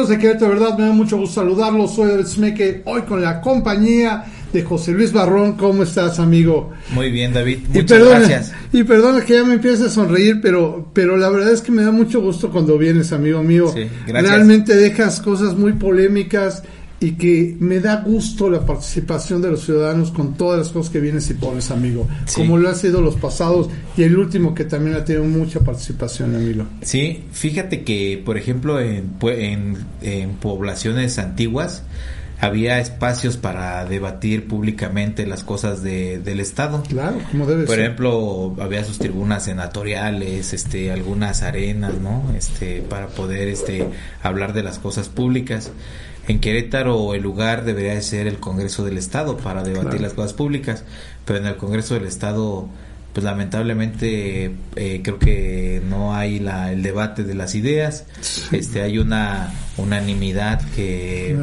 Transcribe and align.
amigos 0.00 0.08
de 0.08 0.18
Querétaro, 0.18 0.54
de 0.54 0.60
verdad 0.60 0.78
me 0.78 0.86
da 0.86 0.92
mucho 0.92 1.18
gusto 1.18 1.42
saludarlos. 1.42 1.94
Soy 1.94 2.08
David 2.08 2.24
Smeke, 2.24 2.82
hoy 2.86 3.02
con 3.02 3.20
la 3.20 3.42
compañía 3.42 4.24
de 4.50 4.62
José 4.62 4.92
Luis 4.92 5.12
Barrón. 5.12 5.58
¿Cómo 5.58 5.82
estás, 5.82 6.18
amigo? 6.18 6.70
Muy 6.92 7.10
bien, 7.10 7.34
David. 7.34 7.58
Muchas 7.68 7.82
y 7.82 7.84
perdona, 7.84 8.18
gracias. 8.20 8.52
Y 8.72 8.82
perdona 8.84 9.20
que 9.22 9.34
ya 9.34 9.44
me 9.44 9.54
empiece 9.54 9.84
a 9.84 9.88
sonreír, 9.90 10.40
pero, 10.40 10.88
pero 10.94 11.18
la 11.18 11.28
verdad 11.28 11.52
es 11.52 11.60
que 11.60 11.70
me 11.70 11.82
da 11.82 11.90
mucho 11.90 12.22
gusto 12.22 12.50
cuando 12.50 12.78
vienes, 12.78 13.12
amigo 13.12 13.42
mío. 13.42 13.70
Sí, 13.74 13.88
gracias. 14.06 14.32
Realmente 14.32 14.74
dejas 14.74 15.20
cosas 15.20 15.54
muy 15.54 15.74
polémicas 15.74 16.62
y 17.00 17.12
que 17.12 17.56
me 17.58 17.80
da 17.80 18.02
gusto 18.02 18.50
la 18.50 18.64
participación 18.66 19.40
de 19.40 19.50
los 19.50 19.64
ciudadanos 19.64 20.10
con 20.10 20.34
todas 20.34 20.58
las 20.58 20.68
cosas 20.68 20.92
que 20.92 21.00
vienes 21.00 21.30
y 21.30 21.34
pones, 21.34 21.70
amigo, 21.70 22.06
como 22.34 22.58
lo 22.58 22.68
ha 22.68 22.74
sido 22.74 23.00
los 23.00 23.16
pasados 23.16 23.70
y 23.96 24.02
el 24.02 24.16
último 24.18 24.54
que 24.54 24.64
también 24.66 24.96
ha 24.96 25.04
tenido 25.04 25.24
mucha 25.24 25.60
participación, 25.60 26.34
amigo. 26.34 26.66
Sí, 26.82 27.24
fíjate 27.32 27.84
que, 27.84 28.22
por 28.22 28.36
ejemplo, 28.36 28.78
en, 28.78 29.12
en, 29.22 29.78
en 30.02 30.30
poblaciones 30.34 31.18
antiguas, 31.18 31.84
había 32.40 32.80
espacios 32.80 33.36
para 33.36 33.84
debatir 33.84 34.48
públicamente 34.48 35.26
las 35.26 35.44
cosas 35.44 35.82
de, 35.82 36.18
del 36.18 36.40
Estado. 36.40 36.82
Claro, 36.88 37.18
como 37.30 37.46
debe 37.46 37.64
Por 37.64 37.78
ejemplo, 37.78 38.56
había 38.60 38.82
sus 38.84 38.98
tribunas 38.98 39.44
senatoriales, 39.44 40.54
este, 40.54 40.90
algunas 40.90 41.42
arenas, 41.42 41.94
¿no? 42.00 42.32
Este, 42.36 42.80
para 42.80 43.08
poder, 43.08 43.48
este, 43.48 43.86
hablar 44.22 44.54
de 44.54 44.62
las 44.62 44.78
cosas 44.78 45.08
públicas. 45.08 45.70
En 46.28 46.40
Querétaro 46.40 47.14
el 47.14 47.22
lugar 47.22 47.64
debería 47.64 48.00
ser 48.00 48.26
el 48.26 48.38
Congreso 48.38 48.84
del 48.84 48.98
Estado 48.98 49.36
para 49.36 49.62
debatir 49.62 50.00
las 50.00 50.14
cosas 50.14 50.32
públicas, 50.32 50.84
pero 51.24 51.38
en 51.40 51.46
el 51.46 51.56
Congreso 51.56 51.94
del 51.94 52.06
Estado 52.06 52.68
pues 53.12 53.24
lamentablemente 53.24 54.52
eh, 54.76 55.00
creo 55.02 55.18
que 55.18 55.82
no 55.88 56.14
hay 56.14 56.38
la, 56.38 56.70
el 56.70 56.82
debate 56.82 57.24
de 57.24 57.34
las 57.34 57.56
ideas, 57.56 58.06
este 58.52 58.82
hay 58.82 58.98
una 58.98 59.52
unanimidad 59.76 60.62
que, 60.76 61.36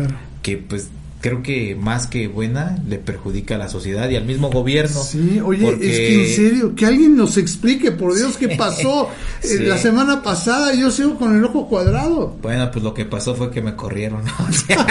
que 0.48 0.58
pues 0.58 0.88
creo 1.20 1.44
que 1.44 1.76
más 1.76 2.08
que 2.08 2.30
buena 2.30 2.78
le 2.88 3.00
perjudica 3.00 3.56
a 3.56 3.58
la 3.58 3.68
sociedad 3.68 4.10
y 4.10 4.16
al 4.16 4.24
mismo 4.24 4.50
gobierno. 4.50 5.04
Sí, 5.04 5.42
oye, 5.44 5.68
es 5.72 5.78
que 5.78 6.24
en 6.24 6.36
serio, 6.36 6.74
que 6.74 6.86
alguien 6.86 7.18
nos 7.18 7.36
explique, 7.36 7.92
por 7.92 8.16
Dios, 8.16 8.38
qué 8.38 8.48
pasó 8.56 9.10
eh, 9.44 9.60
la 9.68 9.78
semana 9.78 10.24
pasada, 10.24 10.74
yo 10.74 10.90
sigo 10.90 11.18
con 11.18 11.36
el 11.36 11.44
ojo 11.44 11.68
cuadrado. 11.68 12.38
Bueno, 12.42 12.72
pues 12.72 12.82
lo 12.82 12.94
que 12.94 13.04
pasó 13.04 13.36
fue 13.36 13.52
que 13.52 13.62
me 13.62 13.76
corrieron 13.76 14.22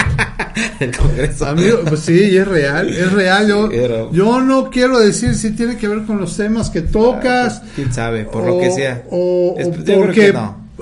el 0.81 0.95
Congreso. 0.95 1.47
Amigo, 1.47 1.79
pues 1.89 2.01
sí, 2.01 2.37
es 2.37 2.47
real, 2.47 2.91
es 2.91 3.13
real. 3.13 3.49
Yo, 3.49 4.13
yo 4.13 4.41
no 4.43 4.69
quiero 4.69 4.99
decir 4.99 5.37
si 5.37 5.53
tiene 5.53 5.79
que 5.79 5.89
ver 5.89 6.03
con 6.03 6.19
los 6.19 6.37
temas 6.37 6.69
que 6.69 6.83
tocas. 6.83 7.61
Pues, 7.61 7.73
quién 7.77 7.95
sabe, 7.95 8.27
por 8.27 8.45
lo 8.45 8.59
que 8.59 8.71
sea. 8.73 9.05
O, 9.11 9.57
porque 9.87 10.35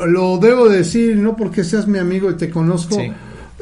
lo 0.05 0.38
debo 0.38 0.69
decir, 0.69 1.16
no 1.16 1.36
porque 1.36 1.62
seas 1.62 1.86
mi 1.86 2.00
amigo 2.00 2.28
y 2.28 2.34
te 2.34 2.50
conozco. 2.50 2.98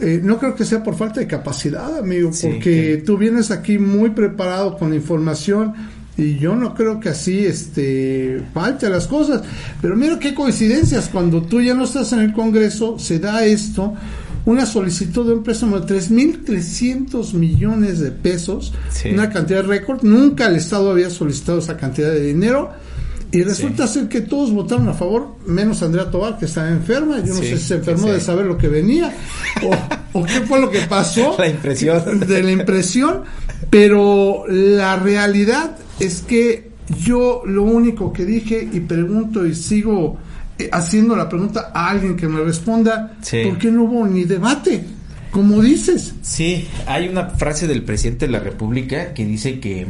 Eh, 0.01 0.21
no 0.23 0.39
creo 0.39 0.55
que 0.55 0.65
sea 0.65 0.83
por 0.83 0.97
falta 0.97 1.21
de 1.21 1.27
capacidad, 1.27 1.99
amigo, 1.99 2.31
porque 2.41 3.03
tú 3.05 3.19
vienes 3.19 3.51
aquí 3.51 3.79
muy 3.79 4.11
preparado 4.11 4.79
con 4.79 4.95
información 4.95 5.75
y 6.17 6.39
yo 6.39 6.57
no 6.57 6.75
creo 6.75 7.01
que 7.01 7.11
así 7.11 7.45
este 7.45 8.43
falte 8.55 8.89
las 8.89 9.07
cosas. 9.07 9.43
Pero 9.81 9.95
mira 9.97 10.19
qué 10.19 10.35
coincidencias, 10.35 11.09
cuando 11.09 11.43
tú 11.43 11.61
ya 11.61 11.75
no 11.75 11.85
estás 11.85 12.13
en 12.13 12.21
el 12.21 12.33
Congreso, 12.33 12.99
se 12.99 13.19
da 13.19 13.45
esto, 13.45 13.95
una 14.45 14.67
solicitud 14.67 15.27
de 15.27 15.35
un 15.35 15.43
préstamo 15.43 15.79
de 15.79 15.95
3.300 15.95 17.35
millones 17.35 18.01
de 18.01 18.11
pesos, 18.11 18.73
una 19.13 19.31
cantidad 19.31 19.65
récord, 19.65 20.03
nunca 20.03 20.47
el 20.47 20.57
Estado 20.57 20.91
había 20.91 21.11
solicitado 21.11 21.59
esa 21.59 21.77
cantidad 21.77 22.11
de 22.11 22.23
dinero 22.23 22.71
y 23.33 23.43
resulta 23.45 23.87
ser 23.87 24.09
que 24.09 24.21
todos 24.21 24.53
votaron 24.53 24.91
a 24.91 24.93
favor, 24.93 25.37
menos 25.47 25.83
Andrea 25.83 26.11
Tobar, 26.11 26.39
que 26.39 26.45
estaba 26.45 26.69
enferma. 26.69 27.19
Yo 27.21 27.33
no 27.33 27.41
sé 27.41 27.57
si 27.57 27.65
se 27.65 27.75
enfermó 27.77 28.09
de 28.09 28.21
saber 28.21 28.45
lo 28.45 28.59
que 28.59 28.69
venía 28.69 29.11
o, 30.13 30.23
qué 30.25 30.43
fue 30.43 30.61
lo 30.61 30.71
que 30.71 30.81
pasó. 30.83 31.35
La 31.39 31.49
impresión. 31.49 32.21
De 32.21 32.43
la 32.43 32.51
impresión. 32.51 33.23
Pero 33.71 34.45
la 34.49 34.97
realidad 34.97 35.79
es 35.99 36.21
que 36.21 36.73
yo 37.03 37.43
lo 37.47 37.63
único 37.63 38.13
que 38.13 38.27
dije 38.27 38.69
y 38.71 38.81
pregunto 38.81 39.47
y 39.47 39.55
sigo 39.55 40.19
eh, 40.59 40.69
haciendo 40.71 41.17
la 41.17 41.27
pregunta 41.27 41.71
a 41.73 41.89
alguien 41.89 42.17
que 42.17 42.29
me 42.29 42.41
responda, 42.41 43.17
¿por 43.19 43.59
qué 43.59 43.71
no 43.71 43.85
hubo 43.85 44.07
ni 44.07 44.25
debate? 44.25 44.85
Como 45.31 45.63
dices. 45.63 46.17
Sí, 46.21 46.69
hay 46.87 47.09
una 47.09 47.31
frase 47.31 47.67
del 47.67 47.83
presidente 47.83 48.27
de 48.27 48.33
la 48.33 48.41
República 48.41 49.15
que 49.15 49.25
dice 49.25 49.59
que, 49.59 49.87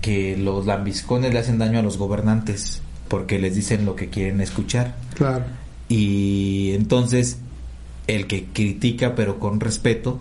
que 0.00 0.38
los 0.38 0.64
lambiscones 0.64 1.34
le 1.34 1.40
hacen 1.40 1.58
daño 1.58 1.80
a 1.80 1.82
los 1.82 1.98
gobernantes 1.98 2.80
porque 3.08 3.38
les 3.38 3.54
dicen 3.54 3.84
lo 3.84 3.96
que 3.96 4.08
quieren 4.08 4.40
escuchar. 4.40 4.96
Claro. 5.14 5.44
Y 5.88 6.72
entonces 6.74 7.38
el 8.06 8.26
que 8.26 8.44
critica 8.52 9.14
pero 9.14 9.38
con 9.38 9.60
respeto, 9.60 10.20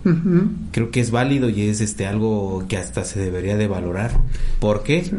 creo 0.72 0.92
que 0.92 1.00
es 1.00 1.12
válido 1.12 1.50
y 1.50 1.62
es 1.64 1.82
este 1.82 2.08
algo 2.08 2.66
que 2.68 2.78
hasta 2.78 3.04
se 3.04 3.20
debería 3.20 3.58
de 3.58 3.68
valorar. 3.68 4.20
¿Por 4.60 4.84
qué? 4.84 5.12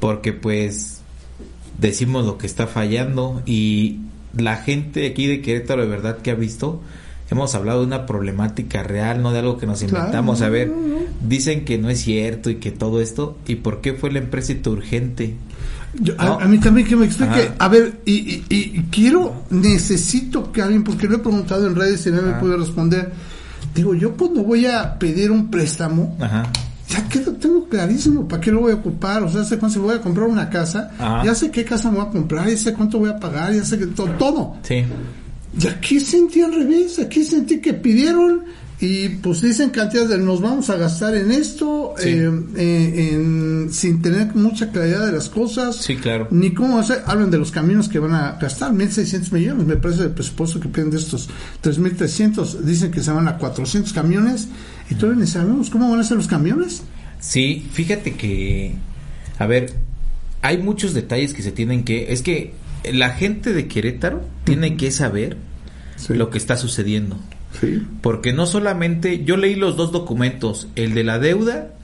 Porque 0.00 0.32
pues 0.32 1.00
decimos 1.78 2.24
lo 2.24 2.38
que 2.38 2.46
está 2.46 2.66
fallando 2.66 3.42
y 3.44 4.00
la 4.36 4.56
gente 4.56 5.06
aquí 5.06 5.26
de 5.26 5.42
Querétaro 5.42 5.82
de 5.82 5.88
verdad 5.88 6.18
que 6.18 6.30
ha 6.30 6.34
visto 6.34 6.80
hemos 7.30 7.54
hablado 7.54 7.80
de 7.80 7.86
una 7.86 8.06
problemática 8.06 8.82
real, 8.82 9.22
no 9.22 9.32
de 9.32 9.40
algo 9.40 9.58
que 9.58 9.66
nos 9.66 9.82
inventamos. 9.82 10.42
A 10.42 10.48
ver, 10.48 10.72
dicen 11.26 11.64
que 11.64 11.78
no 11.78 11.90
es 11.90 12.00
cierto 12.00 12.50
y 12.50 12.56
que 12.56 12.70
todo 12.70 13.00
esto, 13.00 13.36
¿y 13.46 13.56
por 13.56 13.80
qué 13.80 13.94
fue 13.94 14.10
la 14.12 14.18
empresa 14.18 14.54
urgente? 14.66 15.34
a, 16.18 16.46
mí 16.46 16.58
también 16.58 16.86
que 16.86 16.96
me 16.96 17.06
explique. 17.06 17.52
A 17.58 17.68
ver, 17.68 18.00
y, 18.04 18.44
y, 18.48 18.84
quiero, 18.90 19.44
necesito 19.50 20.52
que 20.52 20.62
alguien, 20.62 20.84
porque 20.84 21.06
lo 21.06 21.16
he 21.16 21.18
preguntado 21.18 21.66
en 21.66 21.74
redes 21.74 22.06
y 22.06 22.10
nadie 22.10 22.32
me 22.32 22.34
puede 22.34 22.56
responder. 22.56 23.12
Digo, 23.74 23.94
yo 23.94 24.16
cuando 24.16 24.42
voy 24.42 24.66
a 24.66 24.98
pedir 24.98 25.30
un 25.30 25.50
préstamo, 25.50 26.16
ya 26.88 27.08
que 27.08 27.20
lo 27.20 27.32
tengo 27.32 27.68
clarísimo, 27.68 28.26
¿para 28.28 28.40
qué 28.40 28.50
lo 28.50 28.60
voy 28.60 28.72
a 28.72 28.76
ocupar? 28.76 29.22
O 29.22 29.28
sea, 29.28 29.44
sé 29.44 29.58
cuánto 29.58 29.80
voy 29.80 29.96
a 29.96 30.00
comprar 30.00 30.28
una 30.28 30.48
casa, 30.48 30.90
ya 31.24 31.34
sé 31.34 31.50
qué 31.50 31.64
casa 31.64 31.90
me 31.90 31.98
voy 31.98 32.06
a 32.06 32.10
comprar, 32.10 32.48
ya 32.48 32.56
sé 32.56 32.72
cuánto 32.72 32.98
voy 32.98 33.10
a 33.10 33.18
pagar, 33.18 33.52
ya 33.52 33.64
sé 33.64 33.78
que 33.78 33.86
todo. 33.86 34.08
todo. 34.12 34.56
Sí. 34.62 34.84
Y 35.58 35.66
aquí 35.66 36.00
sentí 36.00 36.42
al 36.42 36.54
revés, 36.54 36.98
aquí 36.98 37.24
sentí 37.24 37.60
que 37.60 37.72
pidieron 37.72 38.44
y 38.78 39.08
pues 39.08 39.40
dicen 39.40 39.70
cantidades 39.70 40.10
de 40.10 40.18
nos 40.18 40.42
vamos 40.42 40.68
a 40.68 40.76
gastar 40.76 41.14
en 41.14 41.32
esto 41.32 41.94
eh, 41.98 42.30
eh, 42.56 43.66
sin 43.70 44.02
tener 44.02 44.34
mucha 44.34 44.70
claridad 44.70 45.06
de 45.06 45.12
las 45.12 45.30
cosas. 45.30 45.76
Sí 45.76 45.96
claro. 45.96 46.28
Ni 46.30 46.52
cómo 46.52 46.78
hacer 46.78 47.02
hablan 47.06 47.30
de 47.30 47.38
los 47.38 47.50
caminos 47.50 47.88
que 47.88 47.98
van 47.98 48.12
a 48.12 48.32
gastar 48.32 48.74
1600 48.74 49.32
millones 49.32 49.66
me 49.66 49.76
parece 49.76 50.02
el 50.02 50.10
presupuesto 50.10 50.60
que 50.60 50.68
piden 50.68 50.90
de 50.90 50.98
estos 50.98 51.30
3300 51.62 52.66
dicen 52.66 52.90
que 52.90 53.02
se 53.02 53.10
van 53.12 53.28
a 53.28 53.38
400 53.38 53.94
camiones 53.94 54.48
y 54.90 54.94
todavía 54.94 55.22
ni 55.22 55.26
sabemos 55.26 55.70
cómo 55.70 55.90
van 55.90 56.00
a 56.00 56.04
ser 56.04 56.18
los 56.18 56.28
camiones. 56.28 56.82
Sí 57.18 57.66
fíjate 57.72 58.12
que 58.12 58.74
a 59.38 59.46
ver 59.46 59.72
hay 60.42 60.58
muchos 60.58 60.92
detalles 60.92 61.32
que 61.32 61.42
se 61.42 61.50
tienen 61.50 61.82
que 61.82 62.12
es 62.12 62.20
que 62.20 62.52
la 62.92 63.10
gente 63.10 63.54
de 63.54 63.68
Querétaro 63.68 64.20
tiene 64.44 64.76
que 64.76 64.90
saber 64.90 65.45
lo 66.08 66.30
que 66.30 66.38
está 66.38 66.56
sucediendo. 66.56 67.16
Porque 68.02 68.32
no 68.32 68.46
solamente, 68.46 69.24
yo 69.24 69.36
leí 69.36 69.54
los 69.54 69.76
dos 69.76 69.92
documentos, 69.92 70.68
el 70.76 70.94
de 70.94 71.04
la 71.04 71.18
deuda 71.18 71.75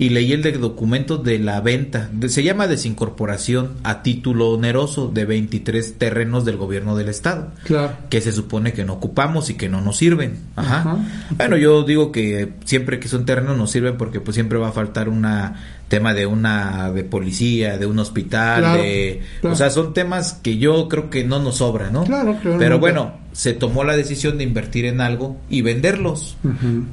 y 0.00 0.08
leí 0.08 0.32
el 0.32 0.40
de 0.40 0.52
documento 0.52 1.18
de 1.18 1.38
la 1.38 1.60
venta. 1.60 2.08
se 2.28 2.42
llama 2.42 2.66
desincorporación 2.66 3.72
a 3.82 4.02
título 4.02 4.48
oneroso 4.48 5.08
de 5.08 5.26
23 5.26 5.98
terrenos 5.98 6.46
del 6.46 6.56
gobierno 6.56 6.96
del 6.96 7.10
estado. 7.10 7.52
Claro. 7.64 7.92
Que 8.08 8.22
se 8.22 8.32
supone 8.32 8.72
que 8.72 8.86
no 8.86 8.94
ocupamos 8.94 9.50
y 9.50 9.58
que 9.58 9.68
no 9.68 9.82
nos 9.82 9.98
sirven. 9.98 10.38
Ajá. 10.56 10.96
Bueno, 11.36 11.58
yo 11.58 11.82
digo 11.82 12.12
que 12.12 12.54
siempre 12.64 12.98
que 12.98 13.08
son 13.08 13.26
terrenos 13.26 13.58
nos 13.58 13.72
sirven 13.72 13.98
porque 13.98 14.20
pues 14.20 14.36
siempre 14.36 14.58
va 14.58 14.68
a 14.68 14.72
faltar 14.72 15.10
una 15.10 15.56
tema 15.88 16.14
de 16.14 16.24
una 16.24 16.90
de 16.92 17.04
policía, 17.04 17.76
de 17.76 17.84
un 17.84 17.98
hospital, 17.98 18.78
de 18.78 19.20
o 19.42 19.54
sea, 19.54 19.68
son 19.68 19.92
temas 19.92 20.32
que 20.32 20.56
yo 20.56 20.88
creo 20.88 21.10
que 21.10 21.24
no 21.24 21.40
nos 21.40 21.56
sobra, 21.56 21.90
¿no? 21.90 22.04
Claro, 22.04 22.38
claro. 22.40 22.58
Pero 22.58 22.78
bueno, 22.78 23.18
se 23.32 23.52
tomó 23.52 23.84
la 23.84 23.96
decisión 23.96 24.38
de 24.38 24.44
invertir 24.44 24.86
en 24.86 25.02
algo 25.02 25.36
y 25.50 25.60
venderlos. 25.60 26.38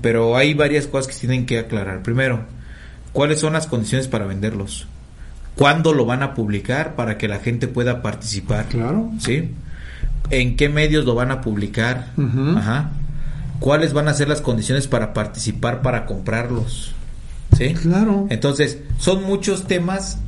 Pero 0.01 0.35
hay 0.35 0.53
varias 0.53 0.87
cosas 0.87 1.07
que 1.07 1.13
se 1.13 1.21
tienen 1.21 1.45
que 1.45 1.59
aclarar. 1.59 2.03
Primero, 2.03 2.56
¿Cuáles 3.17 3.39
son 3.39 3.53
las 3.53 3.65
condiciones 3.65 4.07
para 4.07 4.27
venderlos? 4.27 4.85
¿Cuándo 5.55 5.91
lo 5.91 6.05
van 6.05 6.21
a 6.21 6.35
publicar 6.35 6.93
para 6.93 7.17
que 7.17 7.27
la 7.27 7.39
gente 7.39 7.67
pueda 7.67 8.03
participar? 8.03 8.67
Claro. 8.67 9.09
¿Sí? 9.17 9.55
¿En 10.29 10.55
qué 10.55 10.69
medios 10.69 11.03
lo 11.03 11.15
van 11.15 11.31
a 11.31 11.41
publicar? 11.41 12.11
Ajá. 12.55 12.91
¿Cuáles 13.59 13.93
van 13.93 14.07
a 14.07 14.13
ser 14.13 14.29
las 14.29 14.41
condiciones 14.41 14.85
para 14.85 15.15
participar 15.15 15.81
para 15.81 16.05
comprarlos? 16.05 16.93
¿Sí? 17.57 17.73
Claro. 17.73 18.27
Entonces, 18.29 18.81
son 18.99 19.23
muchos 19.23 19.65
temas 19.65 20.19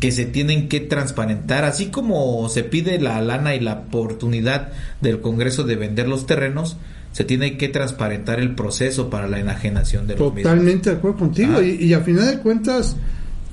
que 0.00 0.10
se 0.10 0.24
tienen 0.24 0.70
que 0.70 0.80
transparentar, 0.80 1.66
así 1.66 1.88
como 1.88 2.48
se 2.48 2.64
pide 2.64 2.98
la 2.98 3.20
lana 3.20 3.56
y 3.56 3.60
la 3.60 3.74
oportunidad 3.74 4.72
del 5.02 5.20
Congreso 5.20 5.64
de 5.64 5.76
vender 5.76 6.08
los 6.08 6.24
terrenos, 6.24 6.78
se 7.12 7.24
tiene 7.24 7.56
que 7.56 7.68
transparentar 7.68 8.40
el 8.40 8.54
proceso 8.54 9.10
para 9.10 9.28
la 9.28 9.40
enajenación 9.40 10.06
de 10.06 10.16
los 10.16 10.34
Totalmente 10.34 10.90
de 10.90 10.96
acuerdo 10.96 11.18
contigo. 11.18 11.54
Ah. 11.58 11.62
Y, 11.62 11.92
a 11.92 12.00
final 12.00 12.26
de 12.26 12.38
cuentas, 12.38 12.96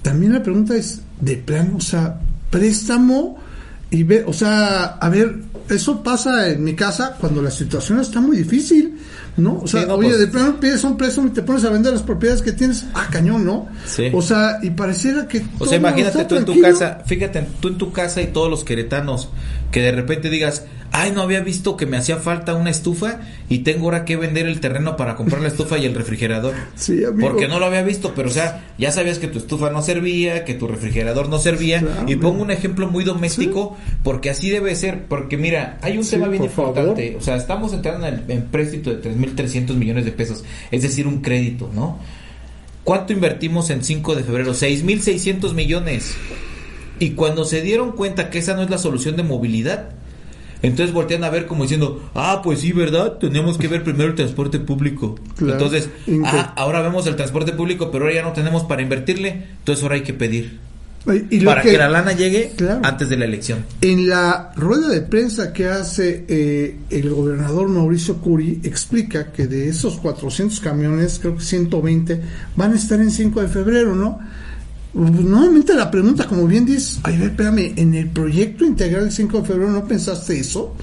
también 0.02 0.34
la 0.34 0.44
pregunta 0.44 0.75
es, 0.75 1.02
de 1.19 1.38
plano, 1.38 1.78
o 1.78 1.81
sea, 1.81 2.19
préstamo 2.50 3.38
y 3.90 4.04
ve, 4.04 4.24
o 4.28 4.34
sea, 4.34 4.84
a 4.84 5.10
ver, 5.10 5.36
eso 5.69 6.04
pasa 6.04 6.50
en 6.50 6.63
mi 6.63 6.75
casa 6.75 7.16
cuando 7.19 7.42
la 7.42 7.52
situación 7.52 8.00
está 8.00 8.22
muy 8.22 8.38
difícil, 8.38 8.98
¿no? 9.38 9.60
O 9.60 9.68
sea, 9.68 9.82
oye, 9.94 10.10
pues 10.10 10.20
de 10.20 10.28
plano 10.28 10.60
pides 10.60 10.84
un 10.84 10.98
préstamo 10.98 11.28
y 11.28 11.32
te 11.32 11.42
pones 11.42 11.64
a 11.66 11.70
vender 11.70 11.94
las 11.94 12.04
propiedades 12.04 12.42
que 12.42 12.52
tienes, 12.52 12.86
ah, 12.94 13.08
cañón, 13.12 13.46
¿no? 13.46 13.68
Sí. 13.86 14.10
O 14.14 14.22
sea, 14.22 14.60
y 14.62 14.70
pareciera 14.72 15.28
que... 15.28 15.46
O 15.60 15.66
sea, 15.66 15.78
imagínate 15.78 16.26
tú 16.26 16.36
en 16.36 16.46
tu 16.46 16.62
casa, 16.62 17.00
fíjate, 17.06 17.46
tú 17.60 17.68
en 17.70 17.78
tu 17.78 17.92
casa 17.92 18.22
y 18.22 18.28
todos 18.28 18.50
los 18.50 18.64
queretanos, 18.64 19.30
que 19.72 19.82
de 19.82 19.92
repente 19.92 20.30
digas, 20.30 20.64
ay, 20.92 21.12
no 21.12 21.22
había 21.22 21.42
visto 21.42 21.76
que 21.76 21.86
me 21.86 21.98
hacía 21.98 22.18
falta 22.18 22.56
una 22.56 22.70
estufa 22.70 23.20
y 23.50 23.60
tengo 23.60 23.86
ahora 23.86 24.06
que 24.06 24.16
vender 24.16 24.46
el 24.46 24.62
terreno 24.62 24.96
para 24.96 25.16
comprar 25.16 25.42
la 25.42 25.50
estufa 25.50 25.78
y 25.78 25.86
el 25.86 25.94
refrigerador. 25.94 26.54
Sí, 26.76 27.04
amigo. 27.04 27.30
Porque 27.30 27.48
no 27.48 27.58
lo 27.58 27.66
había 27.66 27.81
visto, 27.81 28.14
pero 28.16 28.30
o 28.30 28.31
sea, 28.31 28.66
ya 28.78 28.92
sabías 28.92 29.18
que 29.18 29.28
tu 29.28 29.40
estufa 29.40 29.70
no 29.72 29.81
servía, 29.81 30.44
que 30.46 30.54
tu 30.54 30.68
refrigerador 30.68 31.30
no 31.30 31.40
servía. 31.40 31.84
y 32.06 32.16
pongo 32.16 32.44
un 32.44 32.52
ejemplo 32.52 32.88
muy 32.88 33.04
doméstico, 33.04 33.76
porque 34.04 34.30
así 34.30 34.50
debe 34.50 34.76
ser. 34.76 35.06
Porque 35.06 35.38
mira, 35.38 35.80
hay 35.81 35.98
un 35.98 36.08
tema 36.08 36.28
bien 36.28 36.44
importante. 36.44 37.16
O 37.18 37.22
sea, 37.22 37.38
estamos 37.38 37.74
entrando 37.74 38.08
en, 38.08 38.24
en 38.28 38.52
de 38.52 39.25
3.300 39.25 39.74
millones 39.75 40.06
de 40.06 40.12
pesos, 40.12 40.44
es 40.72 40.81
decir, 40.81 41.07
un 41.07 41.22
crédito, 41.22 41.69
¿no? 41.74 42.00
¿Cuánto 42.83 43.13
invertimos 43.13 43.69
en 43.72 43.83
5 43.83 44.16
de 44.16 44.24
febrero? 44.24 44.54
6.600 44.54 45.54
millones. 45.54 46.16
Y 47.00 47.12
cuando 47.12 47.44
se 47.44 47.62
dieron 47.62 47.94
cuenta 47.94 48.30
que 48.30 48.39
esa 48.39 48.54
no 48.54 48.62
es 48.62 48.69
la 48.69 48.77
solución 48.77 49.16
de 49.16 49.24
movilidad, 49.24 49.89
entonces 50.62 50.94
voltean 50.94 51.24
a 51.24 51.30
ver 51.30 51.45
como 51.48 51.63
diciendo, 51.63 52.10
ah, 52.13 52.42
pues 52.44 52.60
sí, 52.60 52.72
¿verdad? 52.72 53.13
Tenemos 53.13 53.57
que 53.57 53.68
ver 53.68 53.83
primero 53.83 54.10
el 54.10 54.16
transporte 54.16 54.60
público. 54.60 55.16
Entonces, 55.39 55.89
ah, 56.25 56.54
ahora 56.56 56.81
vemos 56.81 57.06
el 57.07 57.16
transporte 57.16 57.54
público, 57.54 57.92
pero 57.92 58.06
ahora 58.06 58.16
ya 58.16 58.24
no 58.24 58.33
tenemos 58.33 58.63
para 58.63 58.81
invertirle, 58.81 59.44
entonces 59.60 59.83
ahora 59.83 59.95
hay 59.95 60.01
que 60.01 60.13
pedir. 60.13 60.60
Para 61.46 61.62
que, 61.62 61.78
la 61.78 61.88
lana 61.88 62.13
llegue 62.13 62.54
antes 62.81 63.10
de 63.10 63.18
la 63.18 63.25
elección. 63.25 63.66
En 63.81 64.10
la 64.10 64.52
rueda 64.56 64.90
de 64.90 65.02
prensa 65.02 65.54
que 65.54 65.68
hace 65.68 66.25
eh, 66.28 66.78
el 66.90 67.10
gobernador 67.12 67.69
Mauricio 67.69 68.18
Curi, 68.18 68.62
explica 68.63 69.31
que 69.31 69.48
de 69.48 69.69
esos 69.69 70.00
400 70.00 70.60
camiones, 70.60 71.19
creo 71.19 71.38
que 71.38 71.44
120, 71.44 72.22
van 72.56 72.74
a 72.74 72.75
estar 72.75 73.00
en 73.00 73.12
5 73.12 73.42
de 73.42 73.48
febrero, 73.48 73.96
¿no? 73.96 74.19
Nuevamente 74.94 75.74
la 75.74 75.92
pregunta, 75.92 76.25
como 76.25 76.48
bien 76.48 76.66
dices, 76.66 77.00
ay, 77.04 77.22
espérame, 77.22 77.74
¿en 77.75 77.94
el 77.94 78.10
proyecto 78.10 78.66
integral 78.66 79.04
del 79.04 79.12
5 79.12 79.42
de 79.42 79.46
febrero 79.46 79.72
no 79.72 79.86
pensaste 79.86 80.40
eso? 80.40 80.74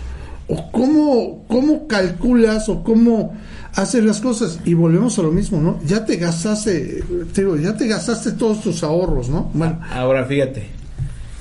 ¿O 0.48 0.70
cómo, 0.70 1.44
cómo 1.48 1.86
calculas 1.86 2.68
o 2.68 2.82
cómo 2.82 3.34
haces 3.74 4.04
las 4.04 4.20
cosas? 4.20 4.60
Y 4.64 4.74
volvemos 4.74 5.18
a 5.18 5.22
lo 5.22 5.30
mismo, 5.30 5.60
¿no? 5.60 5.80
Ya 5.86 6.04
te 6.04 6.16
gastaste, 6.16 7.04
te 7.32 7.42
digo, 7.42 7.56
ya 7.56 7.76
te 7.76 7.86
gastaste 7.86 8.32
todos 8.32 8.62
tus 8.62 8.82
ahorros, 8.82 9.28
¿no? 9.28 9.50
Bueno. 9.54 9.80
Ahora 9.90 10.24
fíjate, 10.24 10.66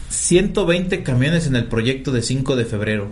120 0.09 1.03
camiones 1.03 1.47
en 1.47 1.55
el 1.55 1.65
proyecto 1.65 2.11
de 2.11 2.21
5 2.21 2.55
de 2.55 2.65
febrero 2.65 3.07